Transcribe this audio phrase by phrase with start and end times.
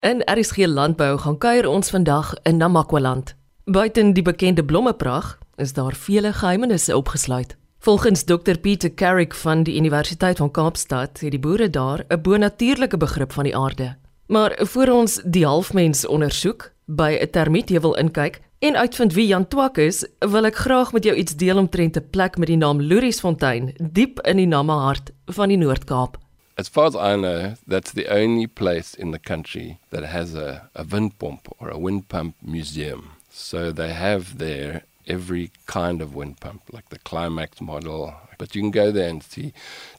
[0.00, 3.34] In RSG Landbou gaan kuier ons vandag in Namakwaland.
[3.64, 7.56] Buiten die bekende blommeprag is daar vele geheimenisse opgesluit.
[7.78, 12.96] Volgens Dr Pieter Carrick van die Universiteit van Kaapstad het die boere daar 'n bonatuurlike
[12.96, 13.96] begrip van die aarde.
[14.26, 19.78] Maar voor ons die halfmens ondersoek, by 'n termiethevel inkyk en uitvind wie Jan Twak
[19.78, 23.74] is, wil ek graag met jou iets deel omtrent 'n plek met die naam Luriesfontein,
[23.92, 26.18] diep in die Namahart van die Noord-Kaap.
[26.58, 30.68] As far as I know, that's the only place in the country that has a,
[30.74, 33.12] a wind pump or a wind pump museum.
[33.30, 38.12] So they have there every kind of wind pump, like the Climax model.
[38.38, 39.52] But you can go there and see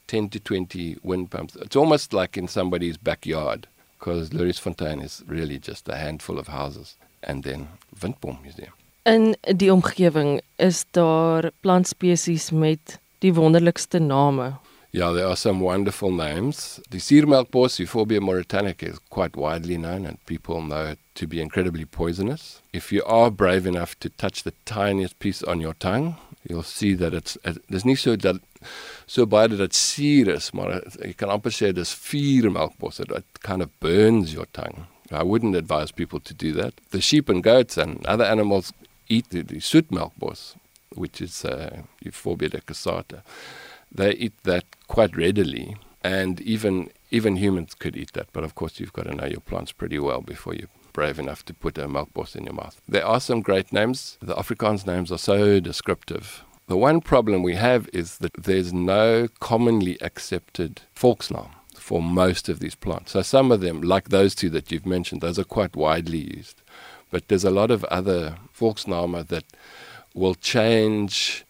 [0.08, 1.55] 10 to 20 wind pumps.
[1.55, 3.66] It's almost like in somebody's backyard
[3.98, 6.98] because Loeriesfontein is really just a handful of houses.
[7.23, 7.70] And then
[8.02, 8.73] Windpomp Museum.
[9.05, 14.59] In die omgewing is daar plantspesies met die wonderlikste name.
[14.91, 16.79] Yeah, there are some wonderful names.
[16.89, 21.85] The Siermelkbos, Euphorbia mauritanica, is quite widely known, and people know it to be incredibly
[21.85, 22.63] poisonous.
[22.73, 26.16] If you are brave enough to touch the tiniest piece on your tongue,
[26.49, 27.38] you'll see that it's
[27.69, 28.38] there's nie so dat
[29.05, 33.80] so baie dat dit suur is, maar jy kan amper sê dis it kind of
[33.80, 34.88] burns your tongue.
[35.11, 36.73] I wouldn't advise people to do that.
[36.89, 38.73] The sheep and goats and other animals
[39.08, 40.55] eat the, the soetmelkbos,
[40.95, 43.21] which is uh, Euphorbia decussata
[43.92, 48.28] they eat that quite readily, and even even humans could eat that.
[48.34, 51.45] But of course, you've got to know your plants pretty well before you're brave enough
[51.45, 52.82] to put a melkbos in your mouth.
[52.88, 54.17] There are some great names.
[54.22, 56.44] The Afrikaans names are so descriptive.
[56.67, 62.60] The one problem we have is that there's no commonly accepted volksnaam for most of
[62.60, 63.14] these plants.
[63.14, 66.62] So some of them, like those two that you've mentioned, those are quite widely used.
[67.12, 69.45] But there's a lot of other volksnamen that
[70.14, 71.45] will change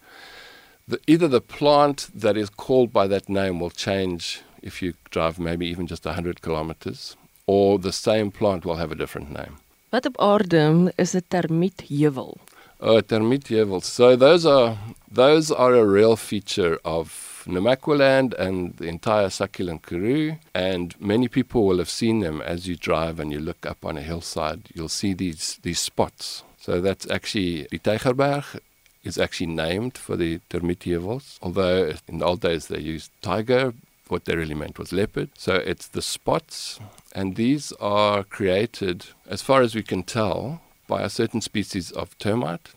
[0.90, 5.38] the, either the plant that is called by that name will change if you drive
[5.38, 9.56] maybe even just 100 kilometers, or the same plant will have a different name.
[9.92, 12.36] Wat op aarde is 'n termietheuwel?
[12.80, 13.84] Oh, termietheuwels.
[13.84, 14.78] So those are
[15.10, 17.06] those are a real feature of
[17.46, 20.38] Namakwaland and the entire succulent Karoo.
[20.54, 23.98] And many people will have seen them as you drive and you look up on
[23.98, 24.60] a hillside.
[24.74, 26.44] You'll see these these spots.
[26.64, 28.60] So that's actually the Tygerberg
[29.02, 33.72] is actually named for the Termitievos, although in the old days they used tiger.
[34.08, 35.30] What they really meant was leopard.
[35.38, 36.80] So it's the spots,
[37.14, 42.18] and these are created, as far as we can tell, by a certain species of
[42.18, 42.70] termite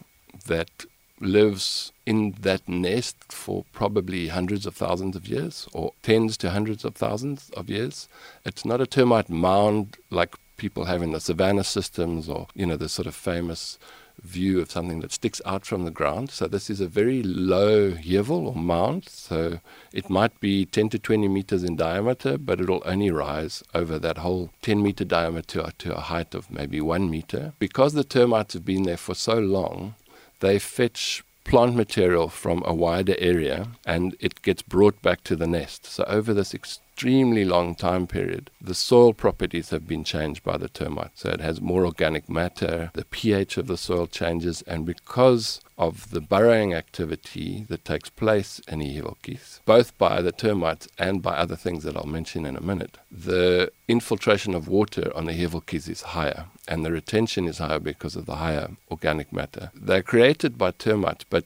[0.45, 0.85] that
[1.19, 6.85] lives in that nest for probably hundreds of thousands of years or tens to hundreds
[6.85, 8.07] of thousands of years.
[8.45, 12.78] It's not a termite mound like people have in the savanna systems or, you know,
[12.78, 13.79] the sort of famous
[14.23, 16.31] view of something that sticks out from the ground.
[16.31, 19.07] So this is a very low hevel or mound.
[19.09, 19.59] So
[19.91, 24.19] it might be 10 to 20 meters in diameter, but it'll only rise over that
[24.19, 27.53] whole 10 meter diameter to a height of maybe one meter.
[27.59, 29.95] Because the termites have been there for so long,
[30.40, 35.47] they fetch plant material from a wider area and it gets brought back to the
[35.47, 35.85] nest.
[35.85, 36.53] So over this
[36.93, 41.09] extremely long time period, the soil properties have been changed by the termite.
[41.15, 46.11] So it has more organic matter, the pH of the soil changes, and because of
[46.11, 51.55] the burrowing activity that takes place in Ihilokis, both by the termites and by other
[51.55, 56.01] things that I'll mention in a minute, the infiltration of water on the Ihilokis is
[56.01, 59.71] higher, and the retention is higher because of the higher organic matter.
[59.73, 61.45] They're created by termites, but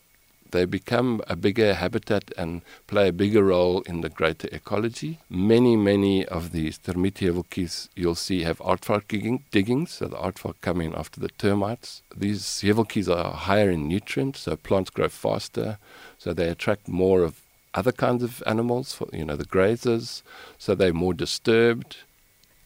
[0.52, 5.20] they become a bigger habitat and play a bigger role in the greater ecology.
[5.30, 9.08] Many, many of these termietheuweltjies you'll see have aardvark
[9.52, 12.02] diggings, so the aardvark come in after the termites.
[12.16, 15.78] These heuweltjies are higher in nutrients, so plants grow faster,
[16.18, 17.42] so they attract more of
[17.74, 20.24] other kinds of animals, for, you know, the grazers,
[20.58, 21.98] so they're more disturbed.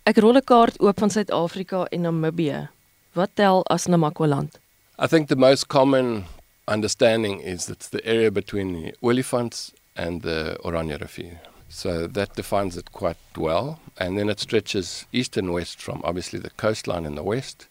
[0.06, 2.70] Ek rol 'n kaart oop van Suid-Afrika en Namibië.
[3.14, 4.58] Wat tel as Namakwaland?
[4.98, 6.26] I think the most common
[6.72, 11.40] understanding is it's the area between the Olifants and the Oranje Rivier.
[11.70, 13.80] So that defines it quite well.
[13.98, 17.68] And then it stretches east and west from obviously the coastline in the west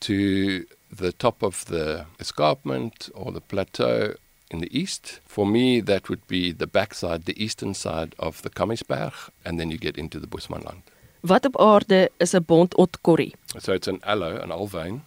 [0.00, 4.14] to the top of the escarpment or the plateau
[4.50, 5.20] in the east.
[5.26, 9.12] For me, that would be the backside, the eastern side of the Kamiesberg,
[9.44, 10.82] and then you get into the Bushmanland.
[11.20, 13.32] Wat op aarde is 'n bontotkorrie?
[13.58, 15.00] So it's an aloe, an aalwyn,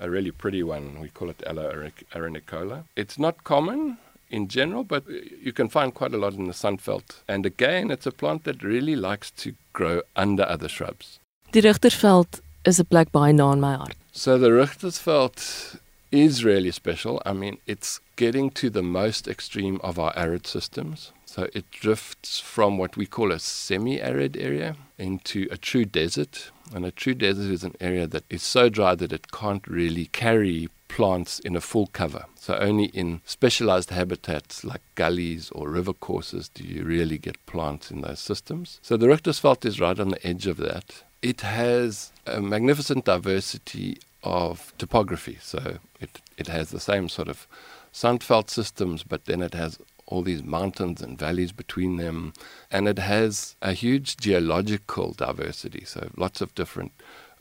[0.00, 1.00] a really pretty one.
[1.00, 2.84] We call it Aloe arenicola.
[2.96, 3.98] It's not common
[4.30, 5.12] in general, but uh,
[5.42, 7.22] you can find quite a lot in the sandveld.
[7.28, 11.18] And again, it's a plant that really likes to grow under other shrubs.
[11.52, 13.96] Die Richtersveld is 'n plek baie na in my hart.
[14.12, 15.78] So the Richtersveld
[16.10, 17.22] is really special.
[17.24, 21.12] I mean, it's getting to the most extreme of our arid systems.
[21.24, 26.50] So it drifts from what we call a semi arid area into a true desert
[26.74, 30.06] And a true desert is an area that is so dry that it can't really
[30.06, 32.24] carry plants in a full cover.
[32.34, 37.90] So only in specialized habitats like gullies or river courses do you really get plants
[37.90, 38.78] in those systems.
[38.82, 41.02] So the Richtersveld is right on the edge of that.
[41.22, 45.38] It has a magnificent diversity of topography.
[45.40, 47.46] So it, it has the same sort of
[47.92, 49.78] sandveld systems, but then it has
[50.10, 52.34] all these mountains and valleys between them.
[52.70, 55.84] And it has a huge geological diversity.
[55.86, 56.92] So lots of different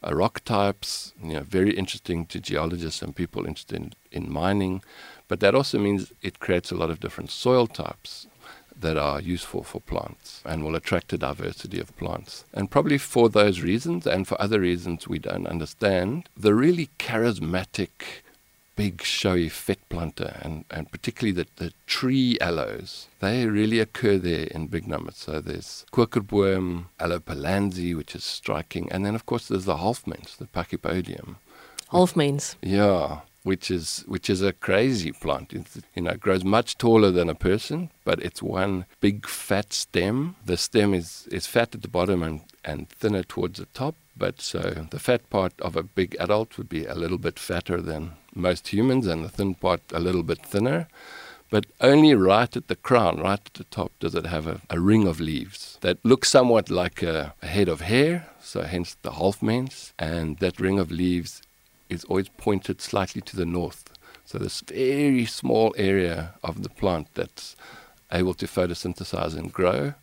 [0.05, 4.81] uh, rock types, you know, very interesting to geologists and people interested in, in mining.
[5.27, 8.27] But that also means it creates a lot of different soil types
[8.79, 12.45] that are useful for plants and will attract a diversity of plants.
[12.53, 18.21] And probably for those reasons and for other reasons we don't understand, the really charismatic
[18.79, 24.67] big showy vetplante and, and particularly the, the tree aloes, they really occur there in
[24.67, 25.17] big numbers.
[25.17, 27.21] So there's Kokerboom, Aloe
[27.97, 31.35] which is striking, and then of course there's the halfmens, the Pachypodium.
[31.91, 32.55] Halfmens?
[32.61, 35.53] Yeah, which is which is a crazy plant.
[35.53, 39.73] It's, you know, it grows much taller than a person, but it's one big fat
[39.73, 40.35] stem.
[40.45, 43.95] The stem is, is fat at the bottom and, and thinner towards the top.
[44.15, 47.81] But so the fat part of a big adult would be a little bit fatter
[47.81, 50.87] than most humans, and the thin part a little bit thinner.
[51.51, 54.79] But only right at the crown, right at the top, does it have a, a
[54.79, 59.11] ring of leaves that looks somewhat like a, a head of hair, so hence the
[59.11, 59.91] halfmens.
[59.97, 61.41] And that ring of leaves
[61.89, 63.91] is always pointed slightly to the north.
[64.25, 67.55] So this very small area of the plant that's
[68.11, 69.95] able to photosynthesize and grow.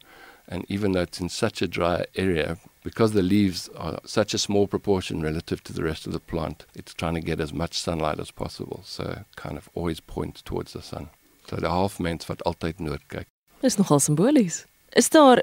[0.49, 4.39] And even though it's in such a dry area, because the leaves are such a
[4.39, 7.75] small proportion relative to the rest of the plant, it's trying to get as much
[7.81, 8.81] sunlight as possible.
[8.85, 11.09] So kind of always points towards the sun.
[11.51, 13.27] So die halfmens wat altyd noord kyk.
[13.65, 14.61] Dis nogal simbolies.
[14.95, 15.43] Is daar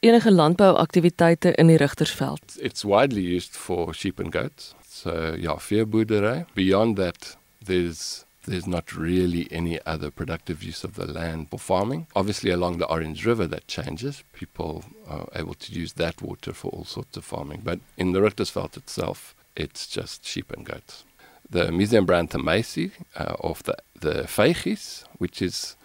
[0.00, 2.56] enige landbouaktiwiteite in die Rigtersveld?
[2.56, 4.72] It's widely used for sheep and goats.
[4.88, 6.46] So ja, veeboerdery.
[6.54, 12.06] Beyond that, there's there's not really any other productive use of the land for farming.
[12.16, 14.24] Obviously, along the Orange River, that changes.
[14.32, 17.62] People are able to use that water for all sorts of farming.
[17.64, 21.04] But in the Richtersveld itself, it's just sheep and goats.
[21.50, 22.06] The Museum
[22.44, 25.76] Macy uh, of the, the vygies, which is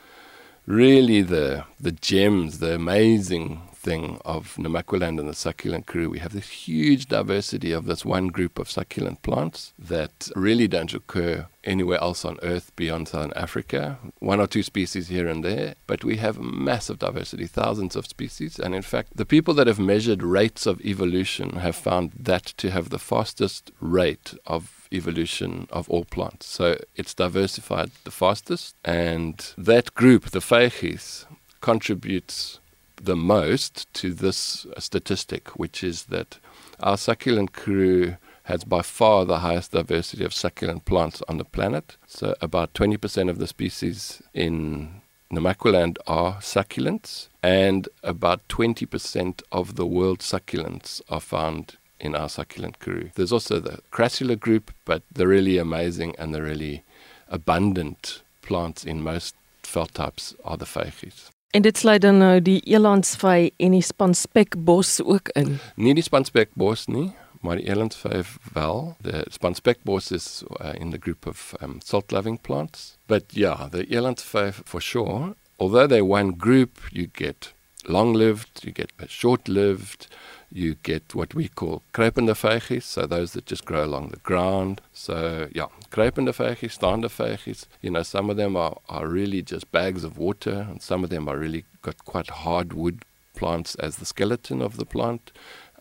[0.65, 6.09] really the, the gems, the amazing thing of Namaqualand and the succulent Karoo.
[6.09, 10.93] We have this huge diversity of this one group of succulent plants that really don't
[10.93, 13.99] occur anywhere else on Earth beyond Southern Africa.
[14.19, 18.59] One or two species here and there, but we have massive diversity, thousands of species.
[18.59, 22.71] And in fact, the people that have measured rates of evolution have found that to
[22.71, 26.45] have the fastest rate of evolution of all plants.
[26.45, 28.75] So it's diversified the fastest.
[28.85, 31.25] And that group, the vygies,
[31.61, 32.59] contributes
[33.03, 36.37] the most to this statistic, which is that
[36.79, 41.95] our succulent Karoo has by far the highest diversity of succulent plants on the planet.
[42.07, 45.01] So, about 20% of the species in
[45.31, 52.79] Namaqualand are succulents, and about 20% of the world's succulents are found in our succulent
[52.79, 53.11] Karoo.
[53.15, 56.83] There's also the crassula group, but the really amazing and the really
[57.29, 59.35] abundant plants in most
[59.65, 61.32] veld types are the vygies.
[61.53, 65.59] En dit sluit dan nou die elandsvy en die spanspekbos ook in.
[65.77, 67.11] Nie die spanspekbos nie,
[67.45, 68.23] maar die elandsvy
[68.55, 68.95] wel.
[69.05, 72.97] The spanspekbos is uh, in the group of um, salt-loving plants.
[73.05, 75.35] But yeah, the elandsvy for sure.
[75.59, 77.53] Although they're one group, you get
[77.85, 80.07] long-lived, you get short-lived,
[80.53, 84.81] you get what we call kruipende vygies, so those that just grow along the ground.
[84.93, 87.65] So yeah, kruipende vygies, staande vygies.
[87.81, 91.09] You know, some of them are, are really just bags of water, and some of
[91.09, 93.03] them are really got quite hardwood
[93.35, 95.31] plants as the skeleton of the plant,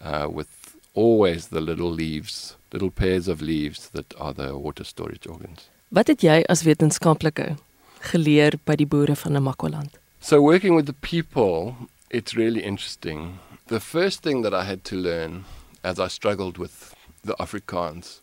[0.01, 0.49] uh, with
[0.95, 5.69] always the little leaves, little pairs of leaves that are the water storage organs.
[5.89, 7.59] Wat het jy as wetenskaplike
[8.13, 9.99] geleer by die boere van Namakwaland?
[10.21, 11.77] So working with the people,
[12.09, 13.39] it's really interesting.
[13.69, 15.45] The first thing that I had to learn
[15.85, 18.21] as I struggled with the Afrikaans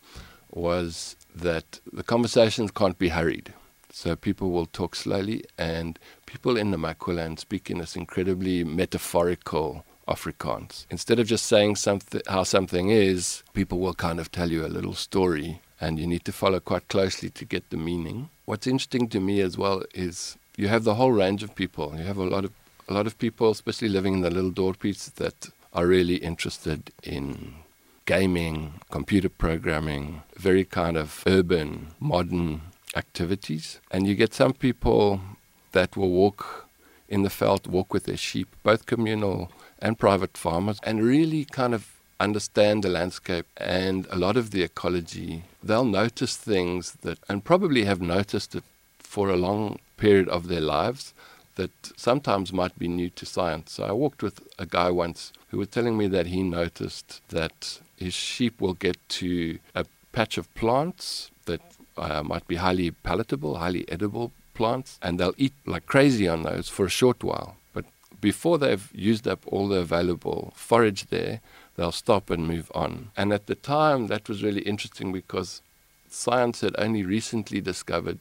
[0.51, 3.53] was that the conversations can't be hurried.
[3.91, 9.86] So people will talk slowly, and people in the Namaqualand speak in this incredibly metaphorical
[10.08, 10.86] Afrikaans.
[10.89, 14.67] Instead of just saying something, how something is, people will kind of tell you a
[14.67, 18.29] little story, and you need to follow quite closely to get the meaning.
[18.46, 21.96] What's interesting to me as well is you have the whole range of people.
[21.98, 22.51] You have a lot of
[22.89, 27.53] a lot of people, especially living in the little dorpies, that are really interested in
[28.05, 32.62] gaming, computer programming, very kind of urban, modern
[32.96, 33.79] activities.
[33.91, 35.22] And you get some people
[35.74, 36.67] that will walk
[37.08, 41.75] in the veld, walk with their sheep, both communal and private farmers, and really kind
[41.75, 45.43] of understand the landscape and a lot of the ecology.
[45.62, 48.63] They'll notice things that, and probably have noticed it
[48.98, 51.13] for a long period of their lives
[51.60, 53.74] that sometimes might be new to science.
[53.74, 57.82] So I walked with a guy once who was telling me that he noticed that
[57.98, 61.62] his sheep will get to a patch of plants that
[61.98, 66.70] uh, might be highly palatable, highly edible plants, and they'll eat like crazy on those
[66.70, 67.58] for a short while.
[67.74, 67.86] But
[68.22, 71.42] before they've used up all the available forage there,
[71.75, 73.12] they'll stop and move on.
[73.18, 75.62] And at the time, that was really interesting because
[76.10, 78.20] science had only recently discovered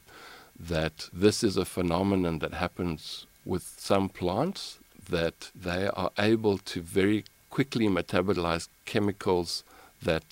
[0.59, 4.61] that this is a phenomenon that happens with some plants
[5.09, 9.63] that they are able to very quickly metabolize chemicals
[10.09, 10.27] that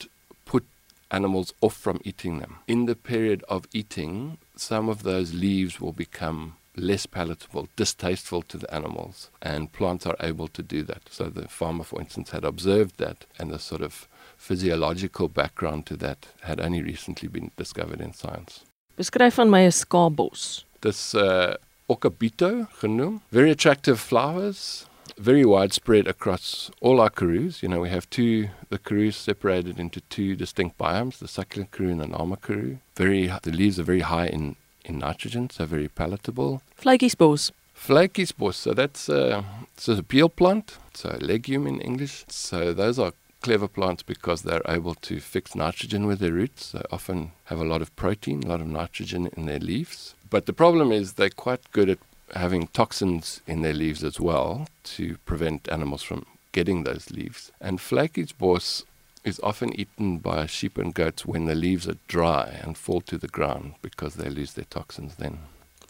[0.46, 0.64] put
[1.10, 2.54] animals off from eating them.
[2.68, 6.42] In the period of eating, some of those leaves will become
[6.76, 11.02] less palatable, distasteful to the animals, and plants are able to do that.
[11.10, 14.08] So the farmer, for instance, had observed that, and the sort of
[14.38, 18.64] physiological background to that had only recently been discovered in science.
[18.98, 20.64] Beskryf van my 'n skaapbos.
[20.82, 21.56] Dis uh
[21.90, 23.22] Okabito genoem.
[23.32, 24.86] Very attractive flowers,
[25.18, 27.62] very widespread across all our karroos.
[27.62, 31.92] You know, we have two, the karroos separated into two distinct biomes, the succulent karroo
[31.92, 32.80] and the Nama karroo.
[32.96, 36.62] Very, the leaves are very high in, in nitrogen, so very palatable.
[36.82, 37.52] Vletjiesbos.
[37.76, 39.44] Vletjiesbos, so that's uh,
[39.78, 42.26] so a peulplant, so a legume in English.
[42.28, 46.72] So those are clever plants because they're able to fix nitrogen with their roots.
[46.72, 50.16] They often have a lot of protein, a lot of nitrogen in their leaves.
[50.30, 52.00] But the problem is they're quite good at
[52.36, 57.52] having toxins in their leaves as well to prevent animals from getting those leaves.
[57.62, 58.84] And Vletjiesbos
[59.24, 63.18] is often eaten by sheep and goats when the leaves are dry and fall to
[63.18, 65.40] the ground because they lose their toxins then.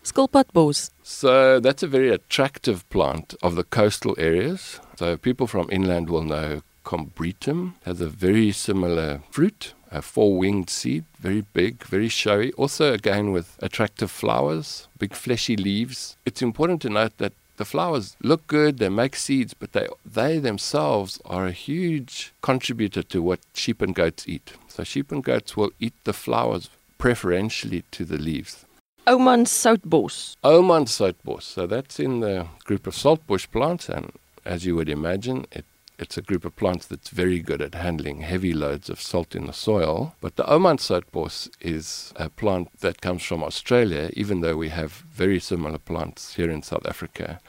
[0.04, 0.92] Skilpadbos.
[1.04, 4.80] So that's a very attractive plant of the coastal areas.
[4.98, 10.70] So people from inland will know combretum has a very similar fruit a four winged
[10.70, 12.52] seed, very big, very showy.
[12.54, 16.18] Also, again, with attractive flowers, big fleshy leaves.
[16.26, 20.38] It's important to note that the flowers look good, they make seeds, but they, they
[20.38, 24.54] themselves are a huge contributor to what sheep and goats eat.
[24.68, 28.66] So, sheep and goats will eat the flowers preferentially to the leaves.
[29.08, 30.36] Ouman soutbos.
[30.44, 31.44] Ouman soutbos.
[31.44, 34.12] So, that's in the group of saltbush plants, and
[34.46, 35.66] as you would imagine, it
[36.00, 39.48] it's a group of plants that's very good at handling heavy loads of salt in
[39.48, 40.16] the soil.
[40.22, 44.92] But the Ouman soutbos is a plant that comes from Australia, even though we have
[44.92, 47.40] very similar plants here in South Africa.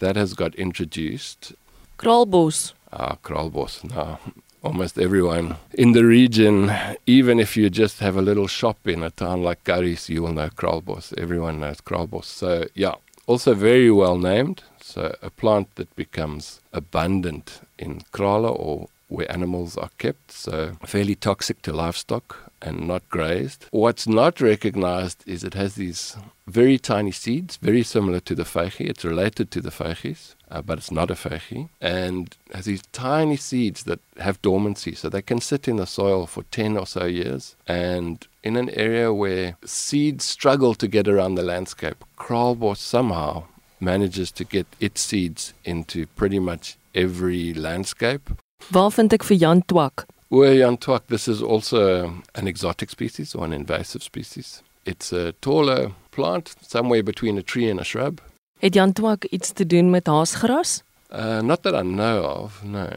[0.00, 1.54] That has got introduced.
[1.98, 2.74] Kraalbos.
[2.92, 3.82] Ah, kraalbos.
[3.90, 4.20] Now,
[4.62, 6.72] almost everyone in the region,
[7.06, 10.32] even if you just have a little shop in a town like Garies, you will
[10.32, 11.16] know kraalbos.
[11.18, 12.24] Everyone knows kraalbos.
[12.24, 12.94] So, yeah,
[13.26, 14.62] also very well named.
[14.80, 21.14] So, a plant that becomes abundant in krala or where animals are kept, so fairly
[21.14, 23.66] toxic to livestock and not grazed.
[23.70, 26.16] What's not recognized is it has these
[26.46, 28.88] very tiny seeds, very similar to the vygie.
[28.88, 31.68] It's related to the vygies, uh, but it's not a vygie.
[31.80, 36.26] And has these tiny seeds that have dormancy, so they can sit in the soil
[36.26, 37.56] for 10 or so years.
[37.66, 43.44] And in an area where seeds struggle to get around the landscape, kraalbos somehow
[43.80, 48.30] manages to get its seeds into pretty much every landscape.
[48.72, 50.06] Waar vind ek vir Jan Twak?
[50.30, 54.62] Well, Jan Twak, this is also an exotic species or an invasive species.
[54.84, 58.20] It's a taller plant, somewhere between a tree and a shrub.
[58.58, 60.82] Het Jan Twak iets te doen met haasgras?
[61.12, 62.88] Uh, not that I know of, no.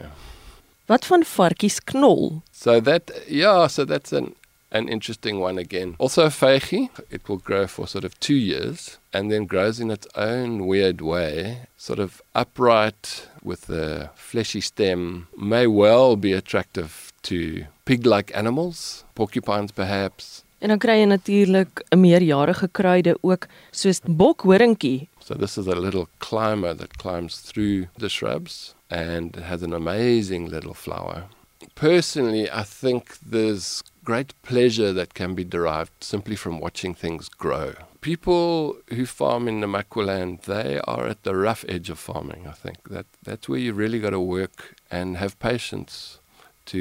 [0.86, 2.42] Wat van varkies knol?
[2.50, 4.34] So that, yeah, so that's an
[4.70, 5.96] an interesting one again.
[5.98, 9.90] Also a vygie, it will grow for sort of two years and then grows in
[9.90, 17.12] its own weird way, sort of upright with a fleshy stem, may well be attractive
[17.22, 20.44] to pig-like animals, porcupines perhaps.
[20.60, 25.08] En dan kry jy natuurlik 'n meerjarige kruide ook soos bokhoringkie.
[25.20, 30.48] So this is a little climber that climbs through the shrubs and has an amazing
[30.48, 31.28] little flower.
[31.74, 37.74] Personally, I think there's great pleasure that can be derived simply from watching things grow.
[38.00, 42.56] People who farm in the Namaqualand, they are at the rough edge of farming, I
[42.62, 42.78] think.
[42.88, 44.56] That that's where you really got to work
[44.90, 45.92] and have patience
[46.72, 46.80] to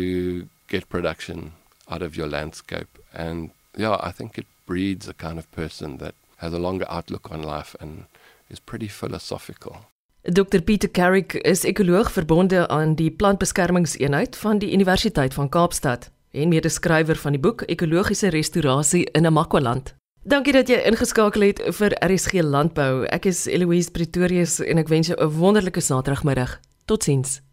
[0.69, 1.51] get production
[1.91, 2.91] out of your landscape.
[3.13, 7.31] And yeah, I think it breeds a kind of person that has a longer outlook
[7.31, 8.05] on life and
[8.50, 9.75] is pretty philosophical.
[10.24, 16.50] Dr Pieter Carrick is ekoloog verbonde aan die plantbeskermingseenheid van die Universiteit van Kaapstad en
[16.50, 19.96] medeskrywer van die boek Ekologiese restaurasie in Namakwaland.
[20.27, 23.05] Dankie dat jy ingeskakel het vir RSG Landbou.
[23.05, 26.60] Ek is Eloise Pretorius en ek wens jou 'n wonderlike Saterdagmiddag.
[26.86, 27.47] Totsiens.